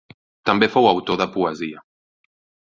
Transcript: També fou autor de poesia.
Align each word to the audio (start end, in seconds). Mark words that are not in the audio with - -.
També 0.49 0.69
fou 0.75 0.87
autor 0.93 1.19
de 1.21 1.27
poesia. 1.37 1.85